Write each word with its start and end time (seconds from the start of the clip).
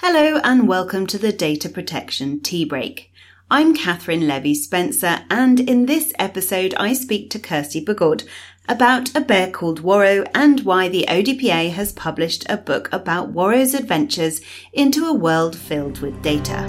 Hello 0.00 0.40
and 0.44 0.68
welcome 0.68 1.08
to 1.08 1.18
the 1.18 1.32
Data 1.32 1.68
Protection 1.68 2.38
Tea 2.38 2.64
Break. 2.64 3.12
I'm 3.50 3.74
Katherine 3.74 4.28
Levy 4.28 4.54
Spencer, 4.54 5.24
and 5.28 5.58
in 5.58 5.86
this 5.86 6.12
episode, 6.20 6.72
I 6.76 6.92
speak 6.92 7.30
to 7.30 7.40
Kirsty 7.40 7.84
Bougourd 7.84 8.22
about 8.68 9.12
a 9.16 9.20
bear 9.20 9.50
called 9.50 9.80
Warro 9.80 10.24
and 10.36 10.60
why 10.60 10.88
the 10.88 11.04
ODPA 11.08 11.72
has 11.72 11.92
published 11.92 12.48
a 12.48 12.56
book 12.56 12.88
about 12.92 13.30
Warro's 13.30 13.74
adventures 13.74 14.40
into 14.72 15.04
a 15.04 15.12
world 15.12 15.58
filled 15.58 15.98
with 15.98 16.22
data. 16.22 16.62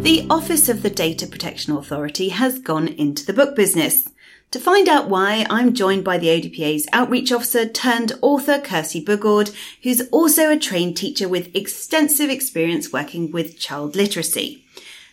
The 0.00 0.26
Office 0.28 0.68
of 0.68 0.82
the 0.82 0.90
Data 0.90 1.28
Protection 1.28 1.76
Authority 1.76 2.30
has 2.30 2.58
gone 2.58 2.88
into 2.88 3.24
the 3.24 3.32
book 3.32 3.54
business. 3.54 4.08
To 4.52 4.60
find 4.60 4.88
out 4.88 5.08
why, 5.08 5.44
I'm 5.50 5.74
joined 5.74 6.04
by 6.04 6.18
the 6.18 6.28
ODPA's 6.28 6.86
outreach 6.92 7.32
officer 7.32 7.68
turned 7.68 8.12
author 8.22 8.60
Kirsty 8.60 9.04
Bougourd, 9.04 9.50
who's 9.82 10.08
also 10.10 10.50
a 10.50 10.58
trained 10.58 10.96
teacher 10.96 11.28
with 11.28 11.54
extensive 11.54 12.30
experience 12.30 12.92
working 12.92 13.32
with 13.32 13.58
child 13.58 13.96
literacy. 13.96 14.64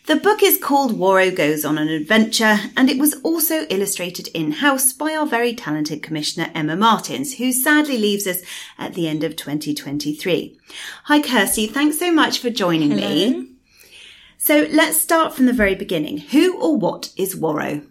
The 0.06 0.18
book 0.18 0.44
is 0.44 0.60
called 0.60 1.00
Warro 1.00 1.32
Goes 1.32 1.66
on 1.66 1.78
an 1.78 1.88
Adventure, 1.88 2.60
and 2.78 2.90
it 2.90 3.00
was 3.00 3.16
also 3.24 3.66
illustrated 3.70 4.28
in-house 4.34 4.94
by 4.94 5.16
our 5.16 5.26
very 5.26 5.56
talented 5.56 6.04
Commissioner 6.04 6.52
Emma 6.54 6.76
Martins, 6.76 7.38
who 7.38 7.52
sadly 7.52 7.98
leaves 7.98 8.28
us 8.28 8.42
at 8.78 8.94
the 8.94 9.08
end 9.08 9.24
of 9.24 9.36
2023. 9.36 10.60
Hi 11.06 11.22
Kirsty, 11.22 11.68
thanks 11.68 11.98
so 11.98 12.12
much 12.12 12.40
for 12.40 12.50
joining 12.50 12.92
Hello. 12.92 13.10
me. 13.10 13.50
So 14.38 14.68
let's 14.72 15.00
start 15.00 15.34
from 15.34 15.46
the 15.46 15.54
very 15.54 15.74
beginning. 15.74 16.18
Who 16.18 16.62
or 16.62 16.76
what 16.76 17.14
is 17.16 17.36
Warro? 17.36 17.84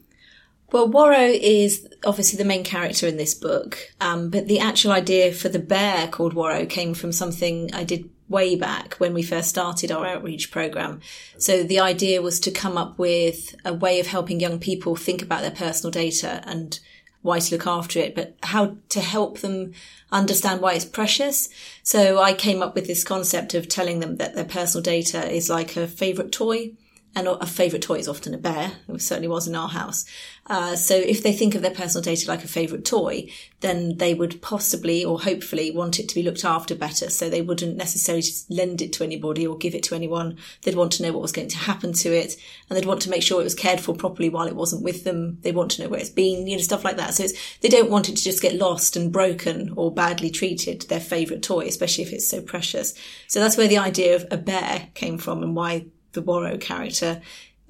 Well, 0.73 0.89
Warro 0.89 1.29
is 1.29 1.87
obviously 2.03 2.39
the 2.39 2.47
main 2.47 2.65
character 2.65 3.07
in 3.07 3.19
this 3.19 3.35
book, 3.35 3.79
um, 4.01 4.31
but 4.31 4.49
the 4.49 4.61
actual 4.61 4.93
idea 4.93 5.33
for 5.33 5.51
the 5.51 5.59
bear 5.59 6.09
called 6.09 6.33
Warro 6.33 6.65
came 6.65 6.95
from 6.95 7.13
something 7.13 7.73
I 7.75 7.85
did 7.85 8.09
way 8.31 8.57
back 8.57 8.95
when 8.95 9.13
we 9.13 9.23
first 9.23 9.51
started 9.51 9.93
our 9.93 10.07
outreach 10.07 10.51
program. 10.51 11.01
So 11.37 11.63
the 11.63 11.81
idea 11.81 12.23
was 12.23 12.41
to 12.41 12.51
come 12.51 12.79
up 12.79 12.99
with 12.99 13.55
a 13.67 13.75
way 13.75 14.01
of 14.01 14.07
helping 14.07 14.41
young 14.41 14.59
people 14.59 14.97
think 14.97 15.21
about 15.21 15.43
their 15.43 15.51
personal 15.51 15.91
data 15.91 16.43
and 16.47 16.81
why 17.21 17.39
to 17.39 17.55
look 17.55 17.67
after 17.67 18.01
it, 18.01 18.15
but 18.15 18.37
how 18.43 18.79
to 18.89 19.01
help 19.01 19.41
them 19.41 19.75
understand 20.11 20.63
why 20.63 20.73
it's 20.73 20.87
precious. 20.87 21.51
So 21.83 22.19
I 22.19 22.33
came 22.33 22.63
up 22.63 22.75
with 22.75 22.87
this 22.87 23.05
concept 23.05 23.53
of 23.53 23.69
telling 23.69 24.01
them 24.01 24.17
that 24.17 24.35
their 24.35 24.47
personal 24.47 24.83
data 24.83 25.31
is 25.31 25.51
like 25.51 25.77
a 25.77 25.87
favorite 25.87 26.33
toy 26.33 26.73
and 27.15 27.29
a 27.29 27.47
favourite 27.47 27.83
toy 27.83 27.99
is 27.99 28.09
often 28.09 28.33
a 28.33 28.39
bear. 28.39 28.73
It 28.89 29.03
certainly 29.03 29.29
was 29.29 29.47
in 29.47 29.55
our 29.55 29.69
house. 29.69 30.07
Uh, 30.47 30.77
so 30.77 30.95
if 30.97 31.23
they 31.23 31.33
think 31.33 31.55
of 31.55 31.61
their 31.61 31.71
personal 31.71 32.03
data 32.03 32.27
like 32.27 32.43
a 32.43 32.49
favourite 32.49 32.87
toy, 32.87 33.29
then 33.61 33.99
they 33.99 34.15
would 34.15 34.41
possibly 34.41 35.05
or 35.05 35.21
hopefully 35.21 35.71
want 35.71 36.01
it 36.01 36.09
to 36.09 36.15
be 36.15 36.23
looked 36.23 36.45
after 36.45 36.75
better. 36.75 37.11
So 37.11 37.29
they 37.29 37.43
wouldn't 37.43 37.77
necessarily 37.77 38.23
just 38.23 38.51
lend 38.51 38.81
it 38.81 38.95
to 38.95 39.05
anybody 39.05 39.47
or 39.47 39.59
give 39.59 39.75
it 39.75 39.83
to 39.85 39.95
anyone. 39.95 40.39
They'd 40.63 40.75
want 40.75 40.93
to 40.93 41.03
know 41.03 41.13
what 41.13 41.23
was 41.23 41.33
going 41.33 41.49
to 41.49 41.59
happen 41.59 41.93
to 41.93 42.09
it, 42.17 42.37
and 42.69 42.77
they'd 42.77 42.87
want 42.87 43.03
to 43.03 43.11
make 43.11 43.23
sure 43.23 43.41
it 43.41 43.45
was 43.45 43.55
cared 43.55 43.81
for 43.81 43.95
properly 43.95 44.31
while 44.31 44.47
it 44.47 44.57
wasn't 44.57 44.83
with 44.83 45.05
them. 45.05 45.39
They 45.43 45.53
want 45.53 45.73
to 45.73 45.83
know 45.83 45.91
where 45.91 46.01
it's 46.01 46.09
been, 46.09 46.47
you 46.47 46.57
know, 46.57 46.63
stuff 46.63 46.85
like 46.85 46.97
that. 46.97 47.15
So 47.15 47.27
they 47.61 47.69
don't 47.69 47.91
want 47.91 48.09
it 48.09 48.17
to 48.17 48.25
just 48.25 48.43
get 48.43 48.57
lost 48.57 48.97
and 48.97 49.13
broken 49.13 49.75
or 49.77 49.93
badly 49.93 50.31
treated. 50.31 50.83
Their 50.83 51.01
favourite 51.01 51.43
toy, 51.43 51.67
especially 51.67 52.05
if 52.05 52.13
it's 52.13 52.29
so 52.29 52.41
precious. 52.41 52.95
So 53.29 53.39
that's 53.39 53.59
where 53.59 53.69
the 53.69 53.79
idea 53.79 54.17
of 54.17 54.27
a 54.31 54.39
bear 54.39 54.89
came 54.95 55.19
from 55.19 55.43
and 55.43 55.55
why 55.55 55.87
the 56.13 56.23
Warro 56.23 56.61
character 56.61 57.21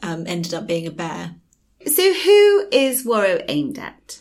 um, 0.03 0.27
ended 0.27 0.55
up 0.55 0.67
being 0.67 0.87
a 0.87 0.91
bear. 0.91 1.35
So 1.87 2.13
who 2.15 2.69
is 2.71 3.05
Warro 3.05 3.45
aimed 3.49 3.79
at? 3.79 4.21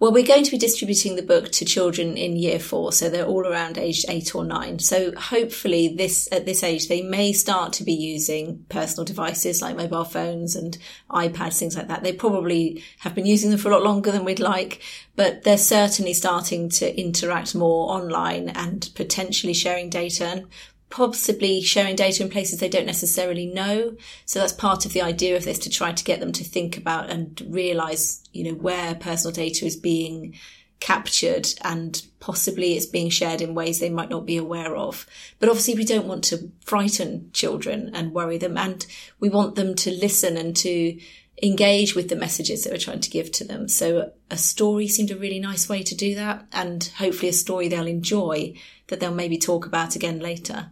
Well, 0.00 0.12
we're 0.12 0.26
going 0.26 0.44
to 0.44 0.50
be 0.50 0.58
distributing 0.58 1.16
the 1.16 1.22
book 1.22 1.50
to 1.52 1.64
children 1.64 2.18
in 2.18 2.36
year 2.36 2.58
four, 2.58 2.92
so 2.92 3.08
they're 3.08 3.24
all 3.24 3.46
around 3.46 3.78
age 3.78 4.04
eight 4.08 4.34
or 4.34 4.44
nine. 4.44 4.80
So 4.80 5.14
hopefully 5.16 5.94
this, 5.96 6.28
at 6.30 6.44
this 6.44 6.62
age, 6.62 6.88
they 6.88 7.00
may 7.00 7.32
start 7.32 7.72
to 7.74 7.84
be 7.84 7.94
using 7.94 8.66
personal 8.68 9.04
devices 9.04 9.62
like 9.62 9.76
mobile 9.76 10.04
phones 10.04 10.56
and 10.56 10.76
iPads, 11.10 11.58
things 11.58 11.76
like 11.76 11.88
that. 11.88 12.02
They 12.02 12.12
probably 12.12 12.82
have 12.98 13.14
been 13.14 13.24
using 13.24 13.48
them 13.48 13.58
for 13.58 13.70
a 13.70 13.72
lot 13.72 13.84
longer 13.84 14.10
than 14.10 14.24
we'd 14.24 14.40
like, 14.40 14.82
but 15.16 15.44
they're 15.44 15.56
certainly 15.56 16.12
starting 16.12 16.68
to 16.70 17.00
interact 17.00 17.54
more 17.54 17.90
online 17.90 18.50
and 18.50 18.90
potentially 18.94 19.54
sharing 19.54 19.88
data 19.88 20.26
and 20.26 20.46
possibly 20.90 21.60
sharing 21.60 21.96
data 21.96 22.22
in 22.22 22.30
places 22.30 22.60
they 22.60 22.68
don't 22.68 22.86
necessarily 22.86 23.46
know. 23.46 23.96
So 24.26 24.38
that's 24.38 24.52
part 24.52 24.86
of 24.86 24.92
the 24.92 25.02
idea 25.02 25.36
of 25.36 25.44
this 25.44 25.58
to 25.60 25.70
try 25.70 25.92
to 25.92 26.04
get 26.04 26.20
them 26.20 26.32
to 26.32 26.44
think 26.44 26.76
about 26.76 27.10
and 27.10 27.40
realize, 27.48 28.22
you 28.32 28.44
know, 28.44 28.58
where 28.58 28.94
personal 28.94 29.34
data 29.34 29.66
is 29.66 29.76
being 29.76 30.34
captured 30.80 31.48
and 31.62 32.02
possibly 32.20 32.76
it's 32.76 32.84
being 32.84 33.08
shared 33.08 33.40
in 33.40 33.54
ways 33.54 33.78
they 33.78 33.88
might 33.88 34.10
not 34.10 34.26
be 34.26 34.36
aware 34.36 34.76
of. 34.76 35.06
But 35.38 35.48
obviously 35.48 35.74
we 35.74 35.84
don't 35.84 36.06
want 36.06 36.24
to 36.24 36.50
frighten 36.60 37.30
children 37.32 37.90
and 37.94 38.12
worry 38.12 38.38
them 38.38 38.58
and 38.58 38.84
we 39.18 39.30
want 39.30 39.54
them 39.54 39.74
to 39.76 39.90
listen 39.90 40.36
and 40.36 40.54
to 40.56 40.98
engage 41.42 41.94
with 41.94 42.08
the 42.08 42.16
messages 42.16 42.62
that 42.62 42.72
we're 42.72 42.78
trying 42.78 43.00
to 43.00 43.10
give 43.10 43.30
to 43.32 43.44
them. 43.44 43.68
So 43.68 44.12
a 44.30 44.36
story 44.36 44.86
seemed 44.88 45.10
a 45.10 45.16
really 45.16 45.40
nice 45.40 45.68
way 45.68 45.82
to 45.82 45.94
do 45.94 46.14
that 46.14 46.46
and 46.52 46.84
hopefully 46.96 47.28
a 47.28 47.32
story 47.32 47.68
they'll 47.68 47.86
enjoy 47.86 48.54
that 48.88 49.00
they'll 49.00 49.14
maybe 49.14 49.38
talk 49.38 49.66
about 49.66 49.96
again 49.96 50.20
later. 50.20 50.70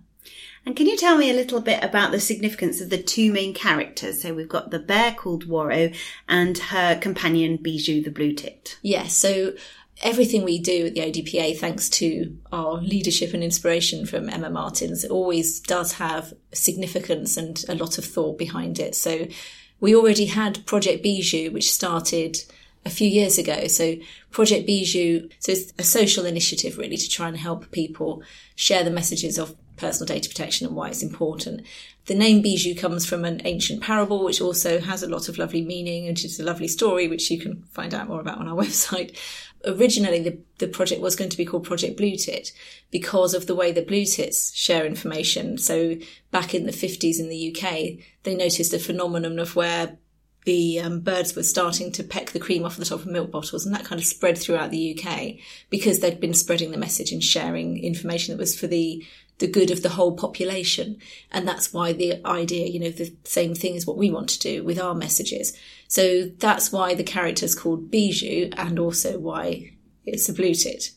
And 0.64 0.76
can 0.76 0.86
you 0.86 0.96
tell 0.96 1.18
me 1.18 1.28
a 1.28 1.34
little 1.34 1.60
bit 1.60 1.82
about 1.82 2.12
the 2.12 2.20
significance 2.20 2.80
of 2.80 2.90
the 2.90 3.02
two 3.02 3.32
main 3.32 3.52
characters? 3.52 4.22
So 4.22 4.32
we've 4.32 4.48
got 4.48 4.70
the 4.70 4.78
bear 4.78 5.12
called 5.12 5.48
Warro 5.48 5.92
and 6.28 6.56
her 6.56 6.96
companion 7.00 7.56
Bijou 7.56 8.00
the 8.02 8.12
blue 8.12 8.32
tit. 8.32 8.78
Yes. 8.82 9.16
so 9.16 9.54
everything 10.02 10.44
we 10.44 10.58
do 10.58 10.86
at 10.86 10.94
the 10.94 11.00
ODPA, 11.00 11.58
thanks 11.58 11.88
to 11.88 12.36
our 12.50 12.74
leadership 12.74 13.34
and 13.34 13.42
inspiration 13.42 14.06
from 14.06 14.28
Emma 14.28 14.50
Martins, 14.50 15.04
always 15.04 15.60
does 15.60 15.92
have 15.94 16.32
significance 16.52 17.36
and 17.36 17.64
a 17.68 17.74
lot 17.74 17.98
of 17.98 18.04
thought 18.04 18.38
behind 18.38 18.78
it. 18.78 18.94
So 18.94 19.26
we 19.82 19.96
already 19.96 20.26
had 20.26 20.64
Project 20.64 21.02
Bijou, 21.02 21.50
which 21.50 21.70
started 21.70 22.38
a 22.86 22.90
few 22.90 23.08
years 23.08 23.36
ago. 23.36 23.66
So 23.66 23.96
Project 24.30 24.64
Bijou, 24.64 25.28
so 25.40 25.52
it's 25.52 25.72
a 25.76 25.82
social 25.82 26.24
initiative 26.24 26.78
really 26.78 26.96
to 26.96 27.08
try 27.10 27.26
and 27.26 27.36
help 27.36 27.70
people 27.72 28.22
share 28.54 28.84
the 28.84 28.92
messages 28.92 29.38
of 29.38 29.56
personal 29.76 30.06
data 30.06 30.28
protection 30.28 30.68
and 30.68 30.76
why 30.76 30.88
it's 30.88 31.02
important. 31.02 31.62
The 32.06 32.14
name 32.14 32.42
Bijou 32.42 32.76
comes 32.76 33.04
from 33.04 33.24
an 33.24 33.42
ancient 33.44 33.82
parable, 33.82 34.24
which 34.24 34.40
also 34.40 34.78
has 34.78 35.02
a 35.02 35.08
lot 35.08 35.28
of 35.28 35.36
lovely 35.36 35.62
meaning 35.62 36.06
and 36.06 36.16
it's 36.16 36.38
a 36.38 36.44
lovely 36.44 36.68
story, 36.68 37.08
which 37.08 37.28
you 37.28 37.40
can 37.40 37.64
find 37.72 37.92
out 37.92 38.06
more 38.06 38.20
about 38.20 38.38
on 38.38 38.46
our 38.46 38.56
website. 38.64 39.18
Originally, 39.64 40.20
the, 40.20 40.38
the 40.58 40.68
project 40.68 41.00
was 41.00 41.16
going 41.16 41.30
to 41.30 41.36
be 41.36 41.44
called 41.44 41.64
Project 41.64 41.96
Blue 41.96 42.16
Tit 42.16 42.52
because 42.90 43.34
of 43.34 43.46
the 43.46 43.54
way 43.54 43.72
that 43.72 43.88
blue 43.88 44.04
tits 44.04 44.54
share 44.54 44.84
information. 44.84 45.58
So 45.58 45.96
back 46.30 46.54
in 46.54 46.66
the 46.66 46.72
50s 46.72 47.20
in 47.20 47.28
the 47.28 47.54
UK, 47.54 48.04
they 48.24 48.34
noticed 48.34 48.72
a 48.72 48.78
phenomenon 48.78 49.38
of 49.38 49.54
where 49.54 49.98
the 50.44 50.80
um, 50.80 51.00
birds 51.00 51.36
were 51.36 51.42
starting 51.42 51.92
to 51.92 52.02
peck 52.02 52.30
the 52.30 52.40
cream 52.40 52.64
off 52.64 52.76
the 52.76 52.84
top 52.84 53.00
of 53.00 53.06
milk 53.06 53.30
bottles, 53.30 53.64
and 53.64 53.74
that 53.74 53.84
kind 53.84 54.00
of 54.00 54.06
spread 54.06 54.36
throughout 54.36 54.70
the 54.70 54.98
UK 54.98 55.34
because 55.70 56.00
they'd 56.00 56.20
been 56.20 56.34
spreading 56.34 56.72
the 56.72 56.78
message 56.78 57.12
and 57.12 57.22
sharing 57.22 57.82
information 57.82 58.34
that 58.34 58.40
was 58.40 58.58
for 58.58 58.66
the 58.66 59.04
the 59.38 59.46
good 59.48 59.70
of 59.72 59.82
the 59.82 59.88
whole 59.88 60.16
population. 60.16 60.98
And 61.32 61.48
that's 61.48 61.72
why 61.72 61.92
the 61.92 62.24
idea, 62.24 62.68
you 62.68 62.78
know, 62.78 62.90
the 62.90 63.12
same 63.24 63.54
thing 63.54 63.74
is 63.74 63.86
what 63.86 63.96
we 63.96 64.10
want 64.10 64.28
to 64.30 64.38
do 64.38 64.62
with 64.62 64.78
our 64.78 64.94
messages. 64.94 65.52
So 65.92 66.22
that's 66.38 66.72
why 66.72 66.94
the 66.94 67.04
character 67.04 67.44
is 67.44 67.54
called 67.54 67.90
Bijou 67.90 68.48
and 68.56 68.78
also 68.78 69.18
why 69.18 69.72
it's 70.06 70.26
a 70.26 70.32
blue 70.32 70.54
tit. 70.54 70.90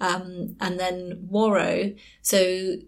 Um, 0.00 0.56
and 0.60 0.76
then 0.76 1.28
Warro. 1.30 1.96
So 2.22 2.78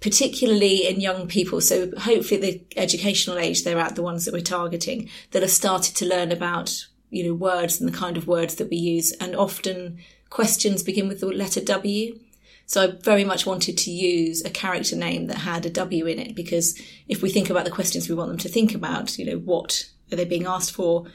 particularly 0.00 0.88
in 0.88 1.00
young 1.00 1.28
people. 1.28 1.60
So 1.60 1.92
hopefully 1.96 2.40
the 2.40 2.64
educational 2.76 3.38
age, 3.38 3.62
they're 3.62 3.78
at 3.78 3.94
the 3.94 4.02
ones 4.02 4.24
that 4.24 4.34
we're 4.34 4.40
targeting 4.40 5.08
that 5.30 5.42
have 5.42 5.52
started 5.52 5.94
to 5.94 6.08
learn 6.08 6.32
about, 6.32 6.88
you 7.10 7.28
know, 7.28 7.34
words 7.34 7.80
and 7.80 7.88
the 7.88 7.96
kind 7.96 8.16
of 8.16 8.26
words 8.26 8.56
that 8.56 8.68
we 8.68 8.76
use. 8.76 9.12
And 9.20 9.36
often 9.36 9.98
questions 10.30 10.82
begin 10.82 11.06
with 11.06 11.20
the 11.20 11.26
letter 11.26 11.60
W. 11.60 12.18
So 12.66 12.82
I 12.82 12.86
very 13.02 13.22
much 13.22 13.46
wanted 13.46 13.78
to 13.78 13.92
use 13.92 14.44
a 14.44 14.50
character 14.50 14.96
name 14.96 15.28
that 15.28 15.38
had 15.38 15.64
a 15.64 15.70
W 15.70 16.06
in 16.06 16.18
it 16.18 16.34
because 16.34 16.76
if 17.06 17.22
we 17.22 17.30
think 17.30 17.50
about 17.50 17.66
the 17.66 17.70
questions 17.70 18.08
we 18.08 18.16
want 18.16 18.30
them 18.30 18.38
to 18.38 18.48
think 18.48 18.74
about, 18.74 19.16
you 19.16 19.26
know, 19.26 19.38
what 19.38 19.88
are 20.12 20.16
they 20.16 20.24
being 20.24 20.46
asked 20.46 20.72
for? 20.72 21.06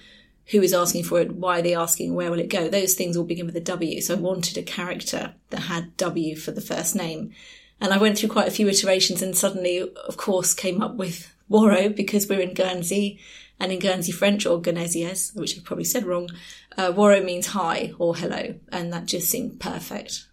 Who 0.48 0.62
is 0.62 0.74
asking 0.74 1.04
for 1.04 1.20
it? 1.20 1.36
Why 1.36 1.60
are 1.60 1.62
they 1.62 1.76
asking? 1.76 2.16
Where 2.16 2.32
will 2.32 2.40
it 2.40 2.50
go? 2.50 2.70
Those 2.70 2.94
things 2.94 3.18
all 3.18 3.26
begin 3.26 3.46
with 3.46 3.56
a 3.58 3.62
W. 3.62 4.02
So 4.02 4.16
I 4.16 4.18
wanted 4.18 4.58
a 4.58 4.64
character 4.64 5.34
that 5.50 5.62
had 5.62 5.98
W 5.98 6.36
for 6.36 6.52
the 6.52 6.62
first 6.62 6.96
name. 6.96 7.34
And 7.82 7.94
I 7.94 7.98
went 7.98 8.18
through 8.18 8.30
quite 8.30 8.48
a 8.48 8.52
few 8.52 8.68
iterations 8.68 9.22
and 9.22 9.38
suddenly, 9.38 9.82
of 9.82 10.18
course, 10.18 10.54
came 10.54 10.82
up 10.82 10.96
with 10.96 11.34
Warro 11.50 11.90
because 11.90 12.28
we're 12.28 12.40
in 12.40 12.54
Guernsey 12.54 13.20
and 13.60 13.72
in 13.72 13.80
Guernsey 13.80 14.12
French 14.12 14.46
or 14.46 14.62
Guernesiais, 14.62 15.36
which 15.36 15.58
I've 15.58 15.64
probably 15.64 15.86
said 15.86 16.06
wrong, 16.06 16.30
uh, 16.78 16.92
Warro 16.92 17.24
means 17.24 17.48
hi 17.48 17.94
or 17.98 18.16
hello. 18.16 18.56
And 18.72 18.94
that 18.94 19.06
just 19.06 19.30
seemed 19.30 19.60
perfect. 19.60 20.27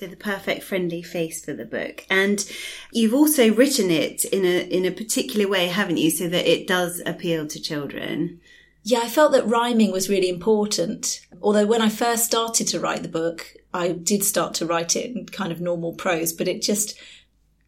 So 0.00 0.06
the 0.06 0.16
perfect 0.16 0.62
friendly 0.62 1.02
face 1.02 1.44
for 1.44 1.52
the 1.52 1.66
book. 1.66 2.06
And 2.08 2.50
you've 2.90 3.12
also 3.12 3.52
written 3.52 3.90
it 3.90 4.24
in 4.24 4.46
a, 4.46 4.66
in 4.66 4.86
a 4.86 4.90
particular 4.90 5.46
way, 5.46 5.66
haven't 5.66 5.98
you? 5.98 6.10
So 6.10 6.26
that 6.26 6.50
it 6.50 6.66
does 6.66 7.02
appeal 7.04 7.46
to 7.48 7.60
children. 7.60 8.40
Yeah, 8.82 9.00
I 9.02 9.08
felt 9.08 9.32
that 9.32 9.46
rhyming 9.46 9.92
was 9.92 10.08
really 10.08 10.30
important. 10.30 11.20
Although 11.42 11.66
when 11.66 11.82
I 11.82 11.90
first 11.90 12.24
started 12.24 12.66
to 12.68 12.80
write 12.80 13.02
the 13.02 13.10
book, 13.10 13.54
I 13.74 13.92
did 13.92 14.24
start 14.24 14.54
to 14.54 14.64
write 14.64 14.96
it 14.96 15.14
in 15.14 15.26
kind 15.26 15.52
of 15.52 15.60
normal 15.60 15.92
prose, 15.92 16.32
but 16.32 16.48
it 16.48 16.62
just 16.62 16.98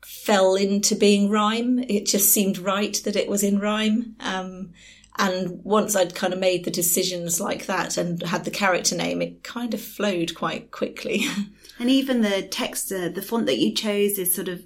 fell 0.01 0.55
into 0.55 0.95
being 0.95 1.29
rhyme. 1.29 1.81
It 1.81 2.07
just 2.07 2.33
seemed 2.33 2.57
right 2.57 2.99
that 3.05 3.15
it 3.15 3.29
was 3.29 3.43
in 3.43 3.59
rhyme. 3.59 4.17
Um, 4.21 4.73
and 5.19 5.63
once 5.65 5.95
I'd 5.95 6.15
kind 6.15 6.33
of 6.33 6.39
made 6.39 6.65
the 6.65 6.71
decisions 6.71 7.43
like 7.43 7.67
that 7.67 7.99
and 7.99 8.23
had 8.23 8.47
the 8.47 8.51
character 8.51 8.97
name, 8.97 9.21
it 9.21 9.45
kind 9.45 9.75
of 9.75 9.83
flowed 9.83 10.35
quite 10.35 10.71
quickly. 10.71 11.27
and 11.83 11.91
even 11.91 12.21
the 12.21 12.43
text, 12.43 12.93
uh, 12.93 13.09
the 13.09 13.21
font 13.21 13.47
that 13.47 13.59
you 13.59 13.75
chose 13.75 14.17
is 14.17 14.33
sort 14.33 14.47
of 14.47 14.63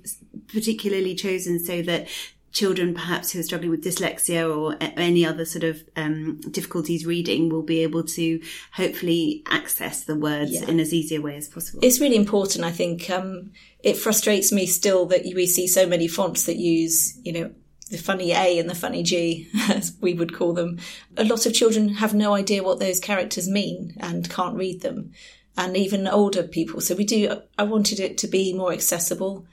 particularly 0.48 1.14
chosen 1.14 1.58
so 1.58 1.80
that 1.80 2.08
children 2.52 2.92
perhaps 2.92 3.32
who 3.32 3.40
are 3.40 3.42
struggling 3.42 3.70
with 3.70 3.82
dyslexia 3.82 4.54
or 4.54 4.76
any 4.98 5.24
other 5.24 5.46
sort 5.46 5.64
of 5.64 5.82
um, 5.96 6.38
difficulties 6.50 7.06
reading 7.06 7.48
will 7.48 7.62
be 7.62 7.82
able 7.82 8.02
to 8.02 8.38
hopefully 8.74 9.42
access 9.48 10.04
the 10.04 10.14
words 10.14 10.52
yeah. 10.52 10.68
in 10.68 10.78
as 10.78 10.92
easy 10.92 11.16
a 11.16 11.20
way 11.22 11.36
as 11.36 11.48
possible. 11.48 11.80
It's 11.82 12.00
really 12.00 12.16
important, 12.16 12.66
I 12.66 12.70
think. 12.70 13.08
Um, 13.08 13.50
it 13.82 13.96
frustrates 13.96 14.52
me 14.52 14.66
still 14.66 15.06
that 15.06 15.22
we 15.24 15.46
see 15.46 15.66
so 15.66 15.86
many 15.86 16.08
fonts 16.08 16.44
that 16.44 16.56
use, 16.56 17.18
you 17.24 17.32
know, 17.32 17.50
the 17.90 17.96
funny 17.96 18.32
A 18.32 18.58
and 18.58 18.68
the 18.68 18.74
funny 18.74 19.02
G, 19.02 19.48
as 19.70 19.96
we 20.02 20.12
would 20.12 20.34
call 20.34 20.52
them. 20.52 20.78
A 21.16 21.24
lot 21.24 21.46
of 21.46 21.54
children 21.54 21.88
have 21.94 22.12
no 22.12 22.34
idea 22.34 22.62
what 22.62 22.78
those 22.78 23.00
characters 23.00 23.48
mean 23.48 23.96
and 24.00 24.28
can't 24.28 24.56
read 24.56 24.82
them. 24.82 25.12
And 25.56 25.76
even 25.76 26.06
older 26.06 26.42
people. 26.42 26.80
So 26.80 26.94
we 26.94 27.04
do, 27.04 27.40
I 27.56 27.62
wanted 27.62 27.98
it 27.98 28.18
to 28.18 28.28
be 28.28 28.52
more 28.52 28.72
accessible. 28.72 29.46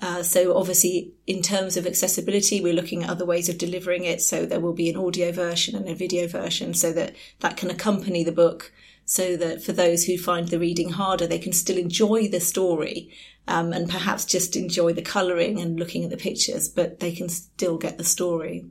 Uh, 0.00 0.22
so 0.22 0.56
obviously, 0.56 1.12
in 1.26 1.40
terms 1.40 1.76
of 1.76 1.86
accessibility, 1.86 2.60
we're 2.60 2.74
looking 2.74 3.02
at 3.02 3.10
other 3.10 3.24
ways 3.24 3.48
of 3.48 3.56
delivering 3.56 4.04
it. 4.04 4.20
So 4.20 4.44
there 4.44 4.60
will 4.60 4.74
be 4.74 4.90
an 4.90 4.96
audio 4.96 5.32
version 5.32 5.74
and 5.74 5.88
a 5.88 5.94
video 5.94 6.26
version, 6.26 6.74
so 6.74 6.92
that 6.92 7.16
that 7.40 7.56
can 7.56 7.70
accompany 7.70 8.22
the 8.22 8.32
book. 8.32 8.72
So 9.06 9.36
that 9.36 9.62
for 9.62 9.72
those 9.72 10.04
who 10.04 10.18
find 10.18 10.48
the 10.48 10.58
reading 10.58 10.90
harder, 10.90 11.26
they 11.26 11.38
can 11.38 11.52
still 11.52 11.78
enjoy 11.78 12.28
the 12.28 12.40
story 12.40 13.08
um, 13.46 13.72
and 13.72 13.88
perhaps 13.88 14.24
just 14.24 14.56
enjoy 14.56 14.92
the 14.92 15.02
colouring 15.02 15.60
and 15.60 15.78
looking 15.78 16.04
at 16.04 16.10
the 16.10 16.16
pictures, 16.16 16.68
but 16.68 16.98
they 16.98 17.12
can 17.12 17.28
still 17.28 17.78
get 17.78 17.98
the 17.98 18.04
story. 18.04 18.64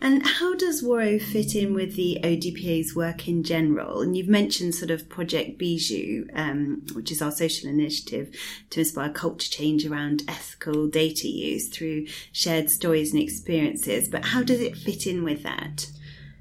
And 0.00 0.24
how 0.24 0.54
does 0.54 0.82
Warro 0.82 1.20
fit 1.20 1.56
in 1.56 1.74
with 1.74 1.96
the 1.96 2.20
ODPA's 2.22 2.94
work 2.94 3.26
in 3.26 3.42
general? 3.42 4.00
And 4.00 4.16
you've 4.16 4.28
mentioned 4.28 4.76
sort 4.76 4.92
of 4.92 5.08
Project 5.08 5.58
Bijou, 5.58 6.28
um, 6.34 6.86
which 6.92 7.10
is 7.10 7.20
our 7.20 7.32
social 7.32 7.68
initiative 7.68 8.32
to 8.70 8.80
inspire 8.80 9.10
culture 9.10 9.50
change 9.50 9.84
around 9.84 10.22
ethical 10.28 10.86
data 10.86 11.26
use 11.26 11.68
through 11.68 12.06
shared 12.30 12.70
stories 12.70 13.12
and 13.12 13.20
experiences. 13.20 14.08
But 14.08 14.26
how 14.26 14.44
does 14.44 14.60
it 14.60 14.76
fit 14.76 15.06
in 15.06 15.24
with 15.24 15.42
that? 15.42 15.90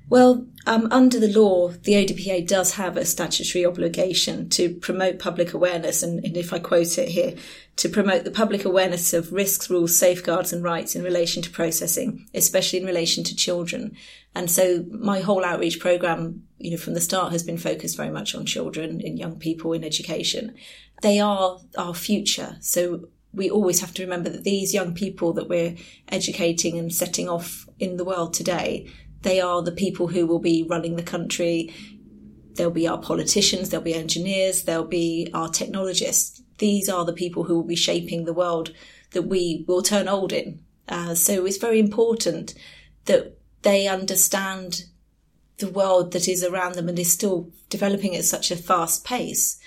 Well, 0.10 0.48
um, 0.66 0.88
under 0.90 1.20
the 1.20 1.38
law, 1.38 1.70
the 1.70 1.94
ODPA 1.94 2.48
does 2.48 2.76
have 2.76 2.96
a 2.96 3.06
statutory 3.06 3.66
obligation 3.66 4.50
to 4.50 4.74
promote 4.76 5.20
public 5.20 5.54
awareness, 5.54 6.02
and, 6.02 6.24
and, 6.24 6.38
if 6.38 6.54
I 6.54 6.60
quote 6.60 6.98
it 6.98 7.10
here, 7.10 7.36
to 7.78 7.90
promote 7.90 8.24
the 8.24 8.32
public 8.32 8.64
awareness 8.64 9.14
of 9.14 9.34
risks, 9.34 9.70
rules, 9.70 9.98
safeguards, 9.98 10.54
and 10.54 10.64
rights 10.64 10.96
in 10.96 11.04
relation 11.04 11.42
to 11.44 11.50
processing, 11.50 12.26
especially 12.34 12.80
in 12.80 12.86
relation 12.86 13.24
to 13.26 13.36
children. 13.36 13.96
And 14.34 14.50
so, 14.50 14.86
my 14.92 15.20
whole 15.20 15.44
outreach 15.44 15.80
program, 15.80 16.44
you 16.58 16.72
know, 16.72 16.78
from 16.78 16.94
the 16.94 17.02
start, 17.02 17.34
has 17.34 17.44
been 17.44 17.58
focused 17.58 17.98
very 17.98 18.12
much 18.12 18.34
on 18.34 18.46
children, 18.46 19.02
and 19.04 19.20
young 19.20 19.38
people, 19.38 19.74
in 19.74 19.84
education. 19.84 20.56
They 21.02 21.20
are 21.20 21.60
our 21.78 21.94
future, 21.94 22.58
so 22.62 23.10
we 23.34 23.50
always 23.50 23.82
have 23.82 23.94
to 23.94 24.04
remember 24.04 24.30
that 24.30 24.44
these 24.44 24.74
young 24.74 24.94
people 24.94 25.34
that 25.34 25.50
we're 25.50 25.76
educating 26.08 26.80
and 26.80 26.94
setting 26.94 27.28
off 27.28 27.68
in 27.78 27.98
the 27.98 28.06
world 28.06 28.34
today 28.34 28.90
they 29.28 29.42
are 29.42 29.62
the 29.62 29.74
people 29.74 30.08
who 30.08 30.26
will 30.26 30.40
be 30.40 30.64
running 30.64 30.96
the 30.96 31.04
country. 31.04 31.74
There'll 32.54 32.72
be 32.72 32.88
our 32.88 32.98
politicians, 32.98 33.70
there'll 33.70 33.84
be 33.84 33.94
engineers, 33.94 34.64
there'll 34.64 34.86
be 34.86 35.30
our 35.34 35.50
technologists. 35.50 36.42
These 36.60 36.88
are 36.88 37.04
the 37.04 37.12
people 37.12 37.44
who 37.44 37.56
will 37.56 37.68
be 37.68 37.76
shaping 37.76 38.24
the 38.24 38.34
world 38.34 38.74
that 39.12 39.24
we 39.24 39.66
will 39.68 39.82
turn 39.82 40.08
old 40.08 40.32
in. 40.32 40.62
Uh, 40.88 41.14
so 41.14 41.46
it's 41.46 41.58
very 41.58 41.78
important 41.78 42.54
that 43.04 43.38
they 43.64 43.86
understand 43.86 44.86
the 45.58 45.70
world 45.70 46.14
that 46.14 46.30
is 46.30 46.42
around 46.42 46.76
them 46.76 46.88
and 46.88 46.98
is 46.98 47.12
still 47.12 47.52
developing 47.68 48.16
at 48.16 48.24
such 48.24 48.50
a 48.50 48.56
fast 48.56 49.04
pace. 49.04 49.60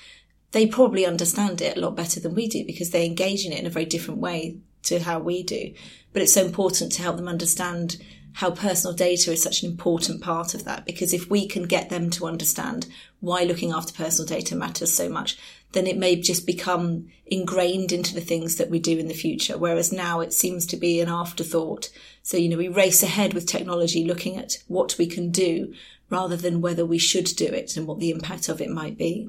They 0.53 0.67
probably 0.67 1.05
understand 1.05 1.61
it 1.61 1.77
a 1.77 1.81
lot 1.81 1.97
better 1.97 2.19
than 2.19 2.35
we 2.35 2.49
do 2.49 2.65
because 2.65 2.93
they 2.93 3.05
engage 3.05 3.45
in 3.45 3.53
it 3.53 3.61
in 3.61 3.67
a 3.67 3.71
very 3.71 3.85
different 3.85 4.21
way 4.21 4.57
to 4.85 5.01
how 5.01 5.19
we 5.19 5.43
do. 5.43 5.75
But 6.15 6.23
it's 6.23 6.33
so 6.33 6.47
important 6.47 6.93
to 6.93 7.03
help 7.03 7.17
them 7.19 7.29
understand 7.29 7.99
how 8.35 8.51
personal 8.51 8.95
data 8.95 9.33
is 9.33 9.43
such 9.43 9.63
an 9.63 9.71
important 9.71 10.21
part 10.21 10.55
of 10.55 10.65
that. 10.65 10.85
Because 10.85 11.13
if 11.13 11.31
we 11.31 11.47
can 11.47 11.65
get 11.65 11.91
them 11.91 12.11
to 12.11 12.27
understand 12.27 12.87
why 13.21 13.45
looking 13.45 13.73
after 13.73 13.93
personal 13.93 14.29
data 14.29 14.57
matters 14.57 14.93
so 14.93 15.09
much, 15.09 15.39
then 15.73 15.87
it 15.87 15.99
may 15.99 16.17
just 16.17 16.47
become 16.47 17.09
ingrained 17.27 17.93
into 17.93 18.15
the 18.15 18.21
things 18.21 18.57
that 18.57 18.71
we 18.71 18.79
do 18.79 18.99
in 18.99 19.09
the 19.09 19.15
future. 19.15 19.57
Whereas 19.57 19.93
now 19.93 20.21
it 20.21 20.33
seems 20.33 20.67
to 20.67 20.77
be 20.77 21.01
an 21.01 21.09
afterthought. 21.09 21.91
So, 22.23 22.37
you 22.37 22.49
know, 22.49 22.57
we 22.57 22.69
race 22.69 23.03
ahead 23.03 23.35
with 23.35 23.47
technology 23.47 24.05
looking 24.05 24.37
at 24.37 24.59
what 24.67 24.97
we 24.99 25.07
can 25.07 25.31
do 25.31 25.73
rather 26.09 26.37
than 26.37 26.61
whether 26.61 26.85
we 26.85 26.99
should 26.99 27.27
do 27.37 27.47
it 27.47 27.77
and 27.77 27.87
what 27.87 28.01
the 28.01 28.11
impact 28.11 28.49
of 28.49 28.61
it 28.61 28.71
might 28.71 28.99
be. 28.99 29.29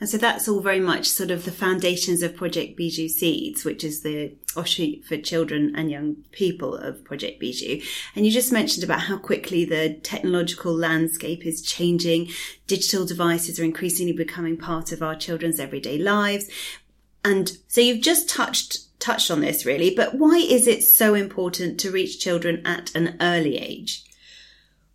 And 0.00 0.08
so 0.08 0.16
that's 0.16 0.48
all 0.48 0.60
very 0.60 0.80
much 0.80 1.08
sort 1.08 1.30
of 1.30 1.44
the 1.44 1.52
foundations 1.52 2.22
of 2.22 2.36
Project 2.36 2.76
Bijou 2.76 3.08
Seeds, 3.08 3.64
which 3.64 3.82
is 3.82 4.02
the 4.02 4.34
offshoot 4.56 5.04
for 5.04 5.16
children 5.16 5.74
and 5.76 5.90
young 5.90 6.16
people 6.32 6.74
of 6.74 7.04
Project 7.04 7.40
Bijou. 7.40 7.80
And 8.14 8.24
you 8.24 8.30
just 8.30 8.52
mentioned 8.52 8.84
about 8.84 9.02
how 9.02 9.18
quickly 9.18 9.64
the 9.64 9.94
technological 9.94 10.74
landscape 10.74 11.44
is 11.44 11.62
changing. 11.62 12.28
Digital 12.66 13.06
devices 13.06 13.58
are 13.58 13.64
increasingly 13.64 14.12
becoming 14.12 14.56
part 14.56 14.92
of 14.92 15.02
our 15.02 15.16
children's 15.16 15.60
everyday 15.60 15.98
lives. 15.98 16.48
And 17.24 17.58
so 17.66 17.80
you've 17.80 18.02
just 18.02 18.28
touched 18.28 18.84
touched 18.98 19.30
on 19.30 19.40
this 19.40 19.64
really, 19.64 19.94
but 19.94 20.14
why 20.16 20.38
is 20.38 20.66
it 20.66 20.82
so 20.82 21.14
important 21.14 21.78
to 21.80 21.90
reach 21.90 22.18
children 22.18 22.60
at 22.64 22.94
an 22.96 23.16
early 23.20 23.56
age? 23.56 24.04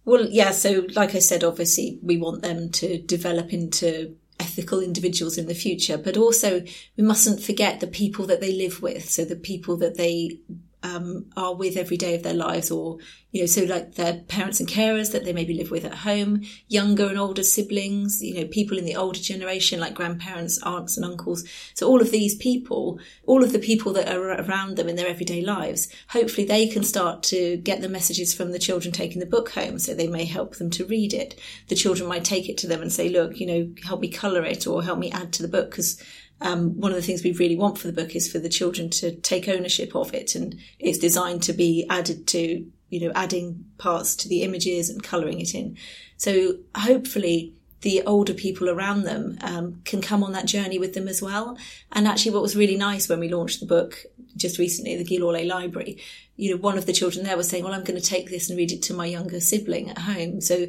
Well, 0.06 0.28
yeah, 0.30 0.52
so 0.52 0.86
like 0.94 1.16
I 1.16 1.20
said, 1.20 1.44
obviously 1.44 2.00
we 2.02 2.18
want 2.18 2.42
them 2.42 2.70
to 2.72 2.98
develop 2.98 3.54
into 3.54 4.18
ethical 4.44 4.82
individuals 4.82 5.38
in 5.38 5.48
the 5.48 5.56
future, 5.56 5.98
but 5.98 6.18
also 6.18 6.62
we 6.98 7.04
mustn't 7.04 7.42
forget 7.42 7.80
the 7.80 7.88
people 7.88 8.26
that 8.28 8.42
they 8.42 8.52
live 8.52 8.82
with. 8.82 9.10
So 9.10 9.24
the 9.24 9.36
people 9.36 9.78
that 9.78 9.98
they 9.98 10.40
um, 10.84 11.26
are 11.36 11.56
with 11.56 11.78
every 11.78 11.98
day 11.98 12.14
of 12.16 12.24
their 12.24 12.34
lives, 12.34 12.70
or 12.70 12.98
you 13.32 13.42
know, 13.42 13.48
so 13.48 13.64
like 13.64 13.96
their 13.96 14.20
parents 14.28 14.60
and 14.60 14.70
carers 14.70 15.12
that 15.12 15.26
they 15.26 15.34
maybe 15.34 15.56
live 15.56 15.72
with 15.72 15.86
at 15.86 15.96
home, 15.96 16.44
younger 16.68 17.08
and 17.08 17.18
older 17.18 17.42
siblings, 17.42 18.22
you 18.22 18.36
know, 18.36 18.46
people 18.46 18.78
in 18.78 18.86
the 18.86 18.96
older 18.96 19.20
generation 19.20 19.80
like 19.80 19.96
grandparents, 19.96 20.62
aunts 20.62 20.98
and 20.98 21.06
uncles. 21.06 21.44
So 21.74 21.88
all 21.88 22.00
of 22.00 22.12
these 22.12 22.36
people, 22.36 23.00
all 23.26 23.44
of 23.44 23.52
the 23.52 23.60
people 23.60 23.92
that 23.94 24.14
are 24.14 24.40
around 24.42 24.76
them 24.76 24.88
in 24.88 24.96
their 24.96 25.08
everyday 25.08 25.42
lives, 25.42 25.88
hopefully 26.10 26.46
they 26.46 26.68
can 26.68 26.84
start 26.84 27.24
to 27.24 27.58
get 27.58 27.82
the 27.82 27.90
messages 27.90 28.34
from 28.34 28.52
the 28.52 28.60
children 28.60 28.92
taking 28.94 29.20
the 29.20 29.26
book 29.26 29.50
home, 29.50 29.80
so 29.80 29.96
they 29.96 30.08
may 30.08 30.26
help 30.26 30.58
them 30.58 30.70
to 30.70 30.86
read 30.86 31.14
it. 31.14 31.40
The 31.70 31.76
children 31.76 32.08
might 32.08 32.26
take 32.26 32.50
it 32.50 32.58
to 32.60 32.68
them 32.68 32.82
and 32.82 32.92
say, 32.92 33.10
"Look, 33.10 33.40
you 33.40 33.48
know, 33.48 33.70
help 33.84 34.02
me 34.02 34.10
colour 34.10 34.44
it 34.44 34.68
or 34.68 34.84
help 34.84 35.00
me 35.00 35.12
add 35.12 35.34
to 35.34 35.42
the 35.42 35.48
book," 35.48 35.72
because 35.72 35.98
um, 36.44 36.80
one 36.80 36.92
of 36.92 36.96
the 36.98 37.02
things 37.02 37.24
we 37.24 37.32
really 37.32 37.56
want 37.56 37.78
for 37.78 37.88
the 37.88 37.94
book 37.94 38.16
is 38.16 38.32
for 38.32 38.38
the 38.38 38.50
children 38.50 38.90
to 38.92 39.16
take 39.16 39.48
ownership 39.48 39.96
of 39.96 40.14
it, 40.14 40.36
and 40.36 40.60
it's 40.78 40.98
designed 40.98 41.42
to 41.44 41.54
be 41.54 41.86
added 41.90 42.28
to, 42.28 42.66
you 42.90 43.00
know, 43.00 43.12
adding 43.16 43.66
parts 43.78 44.16
to 44.18 44.28
the 44.28 44.44
images 44.44 44.90
and 44.90 45.02
colouring 45.02 45.40
it 45.40 45.56
in. 45.56 45.78
So 46.18 46.58
hopefully, 46.76 47.56
the 47.82 48.02
older 48.04 48.34
people 48.34 48.70
around 48.70 49.04
them 49.04 49.38
um, 49.42 49.82
can 49.84 50.02
come 50.02 50.24
on 50.24 50.34
that 50.34 50.46
journey 50.46 50.80
with 50.80 50.94
them 50.94 51.08
as 51.08 51.22
well. 51.22 51.58
And 51.92 52.08
actually, 52.08 52.32
what 52.34 52.42
was 52.42 52.56
really 52.56 52.78
nice 52.78 53.10
when 53.10 53.20
we 53.20 53.30
launched 53.30 53.60
the 53.60 53.66
book 53.66 54.04
just 54.36 54.58
recently, 54.58 54.96
the 54.98 55.04
Gil 55.04 55.32
Library, 55.48 56.00
you 56.36 56.52
know, 56.52 56.58
one 56.58 56.78
of 56.78 56.86
the 56.86 56.94
children 56.94 57.24
there 57.24 57.38
was 57.38 57.48
saying, 57.48 57.64
"Well, 57.64 57.74
I'm 57.74 57.84
going 57.84 58.00
to 58.00 58.06
take 58.06 58.30
this 58.30 58.50
and 58.50 58.58
read 58.58 58.72
it 58.72 58.82
to 58.84 58.94
my 58.94 59.06
younger 59.06 59.40
sibling 59.40 59.90
at 59.90 60.00
home." 60.00 60.42
So 60.42 60.68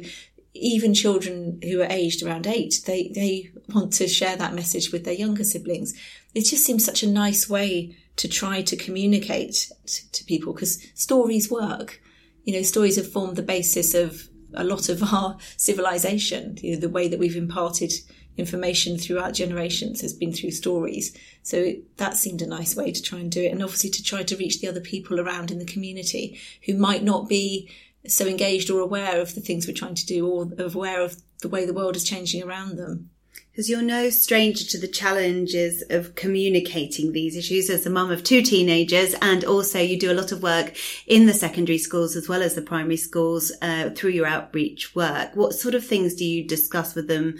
even 0.55 0.93
children 0.93 1.59
who 1.61 1.81
are 1.81 1.91
aged 1.91 2.23
around 2.23 2.47
eight, 2.47 2.81
they, 2.85 3.11
they 3.13 3.51
want 3.73 3.91
to 3.93 4.07
share 4.07 4.37
that 4.37 4.53
message 4.53 4.91
with 4.91 5.03
their 5.03 5.13
younger 5.13 5.43
siblings. 5.43 5.93
It 6.33 6.45
just 6.45 6.65
seems 6.65 6.85
such 6.85 7.03
a 7.03 7.09
nice 7.09 7.49
way 7.49 7.97
to 8.15 8.29
try 8.29 8.61
to 8.61 8.77
communicate 8.77 9.71
to, 10.13 10.23
people 10.23 10.53
because 10.53 10.81
stories 10.93 11.51
work. 11.51 12.01
You 12.45 12.53
know, 12.53 12.61
stories 12.61 12.95
have 12.95 13.11
formed 13.11 13.35
the 13.35 13.43
basis 13.43 13.93
of 13.93 14.29
a 14.53 14.63
lot 14.63 14.87
of 14.87 15.03
our 15.13 15.37
civilization. 15.57 16.57
You 16.61 16.73
know, 16.75 16.79
the 16.79 16.89
way 16.89 17.09
that 17.09 17.19
we've 17.19 17.35
imparted 17.35 17.93
information 18.37 18.97
throughout 18.97 19.33
generations 19.33 20.01
has 20.01 20.13
been 20.13 20.31
through 20.31 20.51
stories. 20.51 21.17
So 21.43 21.73
that 21.97 22.17
seemed 22.17 22.41
a 22.41 22.47
nice 22.47 22.75
way 22.75 22.91
to 22.91 23.01
try 23.01 23.19
and 23.19 23.31
do 23.31 23.43
it. 23.43 23.51
And 23.51 23.61
obviously 23.61 23.89
to 23.91 24.03
try 24.03 24.23
to 24.23 24.37
reach 24.37 24.61
the 24.61 24.67
other 24.67 24.81
people 24.81 25.19
around 25.19 25.51
in 25.51 25.59
the 25.59 25.65
community 25.65 26.39
who 26.65 26.75
might 26.75 27.03
not 27.03 27.27
be 27.27 27.69
so 28.07 28.25
engaged 28.25 28.69
or 28.69 28.79
aware 28.79 29.19
of 29.21 29.35
the 29.35 29.41
things 29.41 29.67
we're 29.67 29.73
trying 29.73 29.95
to 29.95 30.05
do 30.05 30.27
or 30.27 30.49
aware 30.57 31.01
of 31.01 31.17
the 31.41 31.49
way 31.49 31.65
the 31.65 31.73
world 31.73 31.95
is 31.95 32.03
changing 32.03 32.43
around 32.43 32.77
them. 32.77 33.09
because 33.51 33.69
you're 33.69 33.81
no 33.81 34.09
stranger 34.09 34.65
to 34.65 34.77
the 34.77 34.87
challenges 34.87 35.81
of 35.89 36.13
communicating 36.15 37.13
these 37.13 37.37
issues 37.37 37.69
as 37.69 37.85
a 37.85 37.89
mum 37.89 38.11
of 38.11 38.21
two 38.21 38.41
teenagers. 38.41 39.15
And 39.21 39.45
also 39.45 39.79
you 39.79 39.97
do 39.97 40.11
a 40.11 40.19
lot 40.19 40.33
of 40.33 40.43
work 40.43 40.75
in 41.07 41.25
the 41.25 41.33
secondary 41.33 41.77
schools 41.77 42.17
as 42.17 42.27
well 42.27 42.43
as 42.43 42.55
the 42.55 42.61
primary 42.61 42.97
schools 42.97 43.53
uh, 43.61 43.91
through 43.91 44.09
your 44.09 44.25
outreach 44.25 44.93
work. 44.93 45.35
What 45.35 45.53
sort 45.53 45.73
of 45.73 45.85
things 45.85 46.15
do 46.15 46.25
you 46.25 46.43
discuss 46.45 46.95
with 46.95 47.07
them 47.07 47.37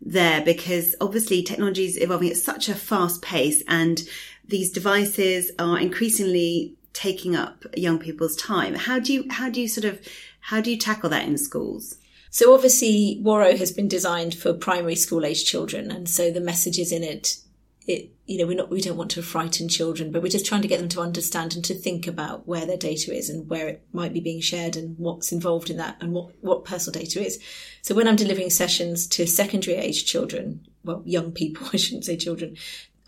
there? 0.00 0.40
Because 0.42 0.96
obviously 1.02 1.42
technology 1.42 1.84
is 1.84 2.00
evolving 2.00 2.30
at 2.30 2.38
such 2.38 2.70
a 2.70 2.74
fast 2.74 3.20
pace 3.20 3.62
and 3.68 4.08
these 4.46 4.72
devices 4.72 5.50
are 5.58 5.78
increasingly 5.78 6.77
taking 6.92 7.36
up 7.36 7.64
young 7.76 7.98
people's 7.98 8.36
time. 8.36 8.74
How 8.74 8.98
do 8.98 9.12
you, 9.12 9.26
how 9.30 9.50
do 9.50 9.60
you 9.60 9.68
sort 9.68 9.84
of, 9.84 10.00
how 10.40 10.60
do 10.60 10.70
you 10.70 10.78
tackle 10.78 11.10
that 11.10 11.26
in 11.26 11.38
schools? 11.38 11.98
So 12.30 12.54
obviously, 12.54 13.20
Warro 13.22 13.56
has 13.56 13.72
been 13.72 13.88
designed 13.88 14.34
for 14.34 14.52
primary 14.52 14.94
school 14.94 15.24
age 15.24 15.44
children, 15.44 15.90
and 15.90 16.08
so 16.08 16.30
the 16.30 16.40
messages 16.40 16.92
in 16.92 17.02
it, 17.02 17.38
it 17.86 18.10
you 18.26 18.38
know, 18.38 18.46
we're 18.46 18.56
not 18.56 18.70
we 18.70 18.82
don't 18.82 18.98
want 18.98 19.10
to 19.12 19.22
frighten 19.22 19.68
children, 19.68 20.12
but 20.12 20.22
we're 20.22 20.28
just 20.28 20.44
trying 20.44 20.62
to 20.62 20.68
get 20.68 20.78
them 20.78 20.90
to 20.90 21.00
understand 21.00 21.54
and 21.54 21.64
to 21.64 21.74
think 21.74 22.06
about 22.06 22.46
where 22.46 22.66
their 22.66 22.76
data 22.76 23.14
is 23.14 23.30
and 23.30 23.48
where 23.48 23.68
it 23.68 23.82
might 23.92 24.12
be 24.12 24.20
being 24.20 24.40
shared 24.40 24.76
and 24.76 24.98
what's 24.98 25.32
involved 25.32 25.70
in 25.70 25.78
that 25.78 25.96
and 26.00 26.12
what 26.12 26.32
what 26.42 26.64
personal 26.64 27.00
data 27.00 27.24
is. 27.24 27.40
So 27.82 27.94
when 27.94 28.06
I'm 28.06 28.16
delivering 28.16 28.50
sessions 28.50 29.06
to 29.08 29.26
secondary 29.26 29.78
age 29.78 30.04
children, 30.04 30.66
well, 30.84 31.02
young 31.06 31.32
people, 31.32 31.66
I 31.72 31.78
shouldn't 31.78 32.04
say 32.04 32.16
children, 32.16 32.56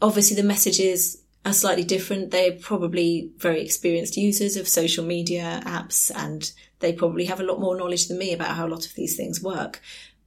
obviously 0.00 0.36
the 0.36 0.42
messages 0.42 1.22
are 1.44 1.52
slightly 1.52 1.84
different. 1.84 2.30
They're 2.30 2.52
probably 2.52 3.30
very 3.38 3.62
experienced 3.62 4.16
users 4.16 4.56
of 4.56 4.68
social 4.68 5.04
media 5.04 5.62
apps 5.64 6.10
and 6.14 6.52
they 6.80 6.92
probably 6.92 7.26
have 7.26 7.40
a 7.40 7.44
lot 7.44 7.60
more 7.60 7.76
knowledge 7.76 8.08
than 8.08 8.18
me 8.18 8.32
about 8.32 8.56
how 8.56 8.66
a 8.66 8.68
lot 8.68 8.86
of 8.86 8.94
these 8.94 9.16
things 9.16 9.42
work. 9.42 9.80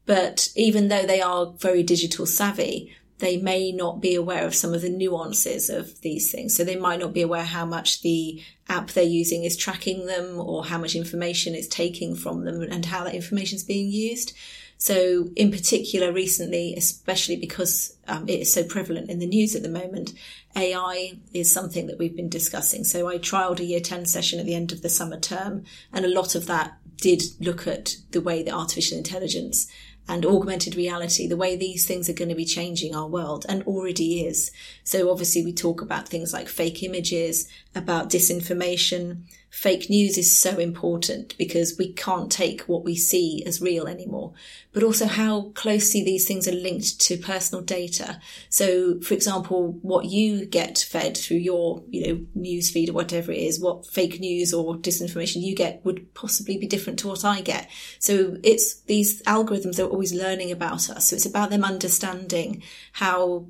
But 0.05 0.49
even 0.55 0.87
though 0.87 1.05
they 1.05 1.21
are 1.21 1.53
very 1.57 1.83
digital 1.83 2.25
savvy, 2.25 2.95
they 3.19 3.37
may 3.37 3.71
not 3.71 4.01
be 4.01 4.15
aware 4.15 4.45
of 4.45 4.55
some 4.55 4.73
of 4.73 4.81
the 4.81 4.89
nuances 4.89 5.69
of 5.69 6.01
these 6.01 6.31
things. 6.31 6.55
So 6.55 6.63
they 6.63 6.75
might 6.75 6.99
not 6.99 7.13
be 7.13 7.21
aware 7.21 7.43
how 7.43 7.65
much 7.65 8.01
the 8.01 8.41
app 8.67 8.89
they're 8.89 9.03
using 9.03 9.43
is 9.43 9.55
tracking 9.55 10.07
them 10.07 10.39
or 10.39 10.65
how 10.65 10.77
much 10.77 10.95
information 10.95 11.55
it's 11.55 11.67
taking 11.67 12.15
from 12.15 12.43
them 12.43 12.61
and 12.61 12.85
how 12.85 13.03
that 13.03 13.15
information 13.15 13.55
is 13.55 13.63
being 13.63 13.89
used. 13.89 14.33
So, 14.77 15.29
in 15.35 15.51
particular, 15.51 16.11
recently, 16.11 16.75
especially 16.75 17.37
because 17.37 17.95
um, 18.07 18.27
it 18.27 18.41
is 18.41 18.53
so 18.53 18.63
prevalent 18.63 19.09
in 19.09 19.19
the 19.19 19.27
news 19.27 19.55
at 19.55 19.63
the 19.63 19.69
moment, 19.69 20.13
AI 20.55 21.13
is 21.33 21.51
something 21.51 21.87
that 21.87 21.97
we've 21.97 22.15
been 22.15 22.29
discussing. 22.29 22.83
So, 22.83 23.07
I 23.07 23.17
trialed 23.17 23.59
a 23.59 23.65
year 23.65 23.79
10 23.79 24.05
session 24.05 24.39
at 24.39 24.45
the 24.45 24.55
end 24.55 24.71
of 24.71 24.81
the 24.81 24.89
summer 24.89 25.19
term, 25.19 25.63
and 25.93 26.05
a 26.05 26.13
lot 26.13 26.35
of 26.35 26.47
that 26.47 26.77
did 26.97 27.23
look 27.39 27.67
at 27.67 27.95
the 28.11 28.21
way 28.21 28.43
that 28.43 28.53
artificial 28.53 28.97
intelligence 28.97 29.67
and 30.07 30.25
augmented 30.25 30.75
reality, 30.75 31.27
the 31.27 31.37
way 31.37 31.55
these 31.55 31.85
things 31.85 32.09
are 32.09 32.13
going 32.13 32.29
to 32.29 32.35
be 32.35 32.45
changing 32.45 32.93
our 32.93 33.07
world 33.07 33.45
and 33.47 33.63
already 33.63 34.25
is. 34.25 34.51
So 34.83 35.09
obviously 35.09 35.43
we 35.43 35.53
talk 35.53 35.81
about 35.81 36.09
things 36.09 36.33
like 36.33 36.47
fake 36.49 36.83
images, 36.83 37.47
about 37.73 38.09
disinformation, 38.09 39.23
fake 39.53 39.87
news 39.87 40.17
is 40.17 40.35
so 40.35 40.57
important 40.57 41.37
because 41.37 41.77
we 41.77 41.93
can't 41.93 42.31
take 42.31 42.61
what 42.61 42.83
we 42.83 42.95
see 42.95 43.43
as 43.45 43.61
real 43.61 43.85
anymore, 43.85 44.33
but 44.71 44.81
also 44.81 45.05
how 45.05 45.51
closely 45.53 46.03
these 46.03 46.27
things 46.27 46.47
are 46.47 46.53
linked 46.53 46.99
to 46.99 47.15
personal 47.17 47.63
data. 47.63 48.19
So, 48.49 48.99
for 49.01 49.13
example, 49.13 49.77
what 49.83 50.05
you 50.05 50.47
get 50.47 50.79
fed 50.79 51.15
through 51.15 51.37
your, 51.37 51.83
you 51.87 52.07
know, 52.07 52.25
news 52.33 52.71
feed 52.71 52.89
or 52.89 52.93
whatever 52.93 53.31
it 53.31 53.37
is, 53.37 53.59
what 53.59 53.85
fake 53.85 54.19
news 54.19 54.55
or 54.55 54.75
disinformation 54.75 55.43
you 55.43 55.55
get 55.55 55.85
would 55.85 56.15
possibly 56.15 56.57
be 56.57 56.65
different 56.65 56.97
to 56.99 57.09
what 57.09 57.23
I 57.23 57.41
get. 57.41 57.69
So 57.99 58.37
it's 58.43 58.81
these 58.81 59.21
algorithms 59.21 59.77
are 59.77 59.87
always 59.87 60.15
learning 60.15 60.51
about 60.51 60.89
us. 60.89 61.09
So 61.09 61.15
it's 61.15 61.27
about 61.27 61.51
them 61.51 61.63
understanding 61.63 62.63
how 62.93 63.45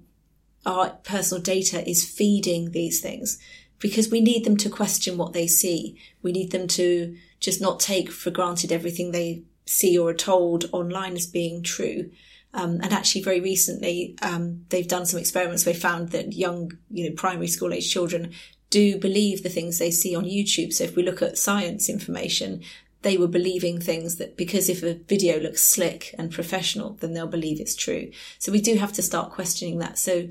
our 0.66 0.90
personal 1.04 1.42
data 1.42 1.90
is 1.90 2.04
feeding 2.04 2.72
these 2.72 3.00
things 3.00 3.40
because 3.84 4.10
we 4.10 4.22
need 4.22 4.46
them 4.46 4.56
to 4.56 4.70
question 4.70 5.18
what 5.18 5.34
they 5.34 5.46
see. 5.46 6.00
We 6.22 6.32
need 6.32 6.52
them 6.52 6.70
to 6.70 7.18
just 7.42 7.60
not 7.60 7.82
take 7.82 8.10
for 8.10 8.32
granted 8.32 8.72
everything 8.72 9.12
they 9.12 9.44
see 9.66 9.98
or 9.98 10.12
are 10.12 10.14
told 10.14 10.70
online 10.72 11.16
as 11.18 11.28
being 11.28 11.62
true. 11.62 12.10
Um, 12.54 12.80
and 12.82 12.94
actually, 12.94 13.24
very 13.24 13.42
recently, 13.42 14.16
um, 14.22 14.64
they've 14.70 14.88
done 14.88 15.06
some 15.06 15.20
experiments. 15.20 15.66
Where 15.66 15.74
they 15.74 15.80
found 15.80 16.12
that 16.12 16.32
young, 16.32 16.72
you 16.90 17.10
know, 17.10 17.16
primary 17.18 17.50
school 17.50 17.74
age 17.74 17.92
children 17.92 18.32
do 18.70 18.98
believe 18.98 19.44
the 19.44 19.50
things 19.50 19.80
they 19.80 19.92
see 19.92 20.16
on 20.16 20.24
YouTube. 20.24 20.72
So 20.72 20.86
if 20.86 20.96
we 20.96 21.04
look 21.04 21.22
at 21.22 21.38
science 21.38 21.90
information, 21.90 22.62
they 23.02 23.18
were 23.18 23.28
believing 23.28 23.82
things 23.82 24.16
that 24.16 24.38
because 24.38 24.70
if 24.70 24.82
a 24.82 24.94
video 24.94 25.42
looks 25.42 25.62
slick 25.62 26.16
and 26.18 26.32
professional, 26.32 26.92
then 27.02 27.14
they'll 27.14 27.28
believe 27.28 27.60
it's 27.60 27.76
true. 27.76 28.12
So 28.40 28.50
we 28.50 28.62
do 28.62 28.76
have 28.76 28.94
to 28.94 29.02
start 29.02 29.34
questioning 29.34 29.80
that. 29.80 30.00
So 30.00 30.30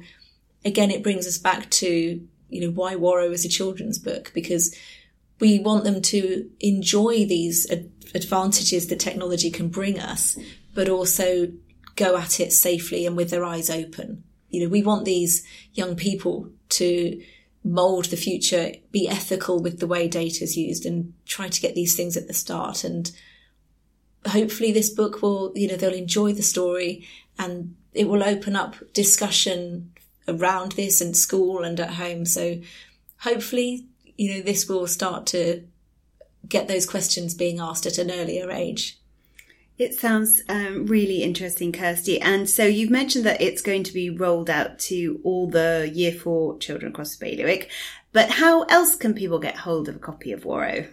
again, 0.64 0.90
it 0.90 1.02
brings 1.02 1.26
us 1.26 1.36
back 1.36 1.68
to 1.70 2.26
you 2.52 2.60
know, 2.60 2.70
why 2.70 2.94
Warro 2.94 3.32
is 3.32 3.44
a 3.44 3.48
children's 3.48 3.98
book 3.98 4.30
because 4.34 4.74
we 5.40 5.58
want 5.58 5.84
them 5.84 6.00
to 6.02 6.48
enjoy 6.60 7.24
these 7.24 7.68
ad- 7.70 7.90
advantages 8.14 8.86
that 8.86 9.00
technology 9.00 9.50
can 9.50 9.68
bring 9.68 9.98
us, 9.98 10.38
but 10.74 10.88
also 10.88 11.48
go 11.96 12.16
at 12.16 12.40
it 12.40 12.52
safely 12.52 13.06
and 13.06 13.16
with 13.16 13.30
their 13.30 13.44
eyes 13.44 13.70
open. 13.70 14.22
You 14.50 14.62
know, 14.62 14.68
we 14.68 14.82
want 14.82 15.04
these 15.04 15.44
young 15.72 15.96
people 15.96 16.50
to 16.70 17.20
mold 17.64 18.06
the 18.06 18.16
future, 18.16 18.72
be 18.90 19.08
ethical 19.08 19.60
with 19.60 19.80
the 19.80 19.86
way 19.86 20.08
data 20.08 20.44
is 20.44 20.56
used 20.56 20.84
and 20.84 21.12
try 21.26 21.48
to 21.48 21.60
get 21.60 21.74
these 21.74 21.96
things 21.96 22.16
at 22.16 22.26
the 22.26 22.34
start. 22.34 22.84
And 22.84 23.10
hopefully 24.26 24.72
this 24.72 24.90
book 24.90 25.22
will, 25.22 25.52
you 25.54 25.68
know, 25.68 25.76
they'll 25.76 25.92
enjoy 25.92 26.32
the 26.32 26.42
story 26.42 27.06
and 27.38 27.74
it 27.94 28.08
will 28.08 28.22
open 28.22 28.56
up 28.56 28.76
discussion 28.92 29.92
around 30.28 30.72
this 30.72 31.00
in 31.00 31.14
school 31.14 31.64
and 31.64 31.78
at 31.80 31.94
home. 31.94 32.24
So 32.24 32.60
hopefully, 33.18 33.86
you 34.16 34.34
know, 34.34 34.42
this 34.42 34.68
will 34.68 34.86
start 34.86 35.26
to 35.28 35.64
get 36.48 36.68
those 36.68 36.86
questions 36.86 37.34
being 37.34 37.60
asked 37.60 37.86
at 37.86 37.98
an 37.98 38.10
earlier 38.10 38.50
age. 38.50 38.98
It 39.78 39.94
sounds 39.94 40.42
um, 40.48 40.86
really 40.86 41.22
interesting, 41.22 41.72
Kirsty. 41.72 42.20
And 42.20 42.48
so 42.48 42.64
you've 42.64 42.90
mentioned 42.90 43.24
that 43.24 43.40
it's 43.40 43.62
going 43.62 43.84
to 43.84 43.92
be 43.92 44.10
rolled 44.10 44.50
out 44.50 44.78
to 44.80 45.20
all 45.24 45.48
the 45.48 45.90
year 45.92 46.12
four 46.12 46.58
children 46.58 46.92
across 46.92 47.16
the 47.16 47.24
bailiwick. 47.24 47.70
But 48.12 48.30
how 48.30 48.62
else 48.64 48.94
can 48.94 49.14
people 49.14 49.38
get 49.38 49.56
hold 49.56 49.88
of 49.88 49.96
a 49.96 50.00
copy 50.00 50.32
of 50.32 50.44
Warro? 50.44 50.88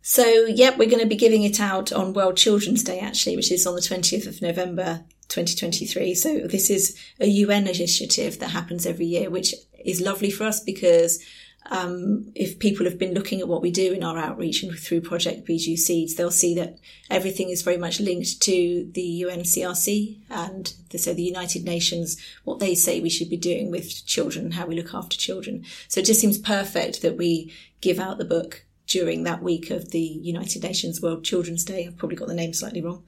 So, 0.00 0.24
yep, 0.46 0.78
we're 0.78 0.88
going 0.88 1.02
to 1.02 1.08
be 1.08 1.16
giving 1.16 1.42
it 1.42 1.60
out 1.60 1.92
on 1.92 2.12
World 2.12 2.36
Children's 2.36 2.84
Day, 2.84 3.00
actually, 3.00 3.34
which 3.34 3.50
is 3.50 3.66
on 3.66 3.74
the 3.74 3.80
20th 3.80 4.28
of 4.28 4.40
November 4.40 5.04
2023. 5.28 6.14
So 6.14 6.40
this 6.46 6.70
is 6.70 6.96
a 7.20 7.26
UN 7.26 7.66
initiative 7.66 8.38
that 8.38 8.50
happens 8.50 8.86
every 8.86 9.06
year, 9.06 9.30
which 9.30 9.54
is 9.84 10.00
lovely 10.00 10.30
for 10.30 10.44
us 10.44 10.60
because 10.60 11.22
um, 11.70 12.30
if 12.34 12.58
people 12.58 12.86
have 12.86 12.98
been 12.98 13.14
looking 13.14 13.40
at 13.40 13.48
what 13.48 13.62
we 13.62 13.70
do 13.70 13.92
in 13.92 14.04
our 14.04 14.18
outreach 14.18 14.62
and 14.62 14.76
through 14.78 15.00
Project 15.00 15.44
Bijou 15.44 15.76
Seeds, 15.76 16.14
they'll 16.14 16.30
see 16.30 16.54
that 16.54 16.78
everything 17.10 17.50
is 17.50 17.62
very 17.62 17.76
much 17.76 18.00
linked 18.00 18.40
to 18.42 18.88
the 18.92 19.24
UNCRC 19.26 20.18
and 20.30 20.72
the, 20.90 20.98
so 20.98 21.12
the 21.12 21.22
United 21.22 21.64
Nations, 21.64 22.16
what 22.44 22.60
they 22.60 22.74
say 22.74 23.00
we 23.00 23.10
should 23.10 23.30
be 23.30 23.36
doing 23.36 23.70
with 23.70 24.06
children, 24.06 24.52
how 24.52 24.66
we 24.66 24.76
look 24.76 24.94
after 24.94 25.16
children. 25.16 25.64
So 25.88 26.00
it 26.00 26.06
just 26.06 26.20
seems 26.20 26.38
perfect 26.38 27.02
that 27.02 27.16
we 27.16 27.52
give 27.80 27.98
out 27.98 28.18
the 28.18 28.24
book 28.24 28.64
during 28.86 29.24
that 29.24 29.42
week 29.42 29.70
of 29.70 29.90
the 29.90 29.98
United 29.98 30.62
Nations 30.62 31.02
World 31.02 31.24
Children's 31.24 31.64
Day. 31.64 31.86
I've 31.86 31.96
probably 31.96 32.16
got 32.16 32.28
the 32.28 32.34
name 32.34 32.52
slightly 32.52 32.82
wrong. 32.82 33.02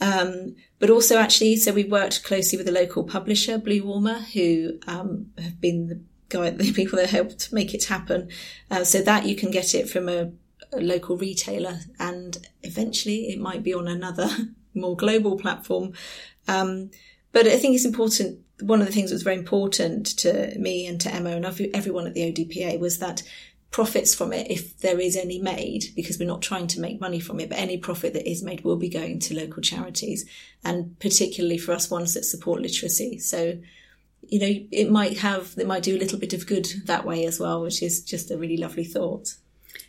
Um, 0.00 0.56
but 0.84 0.90
also 0.90 1.16
actually, 1.16 1.56
so 1.56 1.72
we 1.72 1.84
worked 1.84 2.24
closely 2.24 2.58
with 2.58 2.68
a 2.68 2.70
local 2.70 3.04
publisher, 3.04 3.56
Blue 3.56 3.80
Ormer, 3.80 4.18
who 4.34 4.78
um, 4.86 5.30
have 5.38 5.58
been 5.58 5.86
the 5.86 5.98
guy, 6.28 6.50
the 6.58 6.74
people 6.74 6.98
that 6.98 7.08
helped 7.08 7.50
make 7.54 7.72
it 7.72 7.84
happen. 7.84 8.28
Uh, 8.70 8.84
so 8.84 9.00
that 9.00 9.24
you 9.24 9.34
can 9.34 9.50
get 9.50 9.74
it 9.74 9.88
from 9.88 10.10
a, 10.10 10.30
a, 10.74 10.80
local 10.82 11.16
retailer, 11.16 11.80
and 11.98 12.36
eventually 12.62 13.30
it 13.30 13.40
might 13.40 13.62
be 13.62 13.72
on 13.72 13.88
another 13.88 14.28
more 14.74 14.94
global 14.94 15.38
platform. 15.38 15.94
Um, 16.48 16.90
but 17.32 17.46
I 17.46 17.56
think 17.56 17.76
it's 17.76 17.86
important. 17.86 18.40
One 18.60 18.82
of 18.82 18.86
the 18.86 18.92
things 18.92 19.08
that 19.08 19.14
was 19.14 19.22
very 19.22 19.38
important 19.38 20.18
to 20.18 20.54
me 20.58 20.86
and 20.86 21.00
to 21.00 21.10
Emma 21.10 21.30
and 21.30 21.46
everyone 21.46 22.06
at 22.06 22.12
the 22.12 22.30
ODPA 22.30 22.78
was 22.78 22.98
that 22.98 23.22
profits 23.74 24.14
from 24.14 24.32
it, 24.32 24.48
if 24.52 24.78
there 24.78 25.00
is 25.00 25.16
any 25.16 25.40
made, 25.40 25.86
because 25.96 26.16
we're 26.16 26.24
not 26.24 26.40
trying 26.40 26.68
to 26.68 26.78
make 26.78 27.00
money 27.00 27.18
from 27.18 27.40
it, 27.40 27.48
but 27.48 27.58
any 27.58 27.76
profit 27.76 28.12
that 28.12 28.30
is 28.30 28.40
made 28.40 28.62
will 28.62 28.76
be 28.76 28.88
going 28.88 29.18
to 29.18 29.34
local 29.34 29.60
charities 29.60 30.24
and 30.64 30.96
particularly 31.00 31.58
for 31.58 31.72
us 31.72 31.90
ones 31.90 32.14
that 32.14 32.24
support 32.24 32.62
literacy. 32.62 33.18
So, 33.18 33.58
you 34.28 34.38
know, 34.38 34.64
it 34.70 34.92
might 34.92 35.18
have, 35.18 35.54
it 35.58 35.66
might 35.66 35.82
do 35.82 35.96
a 35.96 35.98
little 35.98 36.20
bit 36.20 36.32
of 36.32 36.46
good 36.46 36.68
that 36.84 37.04
way 37.04 37.26
as 37.26 37.40
well, 37.40 37.62
which 37.62 37.82
is 37.82 38.00
just 38.04 38.30
a 38.30 38.38
really 38.38 38.58
lovely 38.58 38.84
thought. 38.84 39.34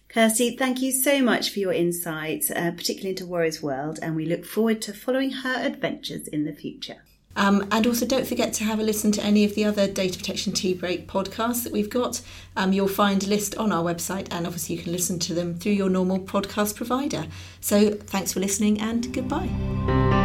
Kirsty, 0.10 0.58
thank 0.58 0.82
you 0.82 0.92
so 0.92 1.22
much 1.22 1.52
for 1.52 1.60
your 1.60 1.74
insights, 1.74 2.50
uh, 2.50 2.72
particularly 2.72 3.12
into 3.12 3.28
Warro's 3.28 3.62
world, 3.62 4.00
and 4.02 4.16
we 4.16 4.26
look 4.26 4.46
forward 4.46 4.82
to 4.82 4.94
following 4.94 5.30
her 5.30 5.64
adventures 5.64 6.28
in 6.28 6.46
the 6.46 6.54
future. 6.54 7.04
Um, 7.36 7.68
and 7.72 7.86
also, 7.86 8.06
don't 8.06 8.28
forget 8.28 8.54
to 8.54 8.64
have 8.64 8.80
a 8.80 8.84
listen 8.84 9.12
to 9.14 9.24
any 9.24 9.44
of 9.44 9.56
the 9.56 9.66
other 9.66 9.88
Data 9.88 10.18
Protection 10.18 10.54
Tea 10.54 10.74
Break 10.74 11.08
podcasts 11.08 11.64
that 11.64 11.74
we've 11.74 11.90
got. 11.90 12.22
Um, 12.56 12.72
you'll 12.74 12.88
find 12.88 13.24
a 13.24 13.28
list 13.28 13.56
on 13.56 13.72
our 13.72 13.84
website, 13.84 14.28
and 14.32 14.46
obviously, 14.46 14.76
you 14.76 14.82
can 14.82 14.92
listen 14.92 15.20
to 15.20 15.34
them 15.34 15.56
through 15.56 15.74
your 15.74 15.90
normal 15.90 16.20
podcast 16.20 16.76
provider. 16.76 17.28
So, 17.60 17.92
thanks 17.92 18.34
for 18.34 18.40
listening, 18.40 18.80
and 18.80 19.14
goodbye. 19.14 20.25